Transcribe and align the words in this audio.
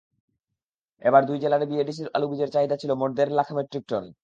এবার 1.01 1.21
দুই 1.25 1.37
জেলায় 1.43 1.67
বিএডিসির 1.71 2.13
আলুবীজের 2.15 2.49
চাহিদা 2.49 2.75
ছিল 2.81 2.91
মোট 3.01 3.11
দেড় 3.17 3.33
লাখ 3.39 3.47
মেট্রিক 3.57 3.83
টন। 3.89 4.05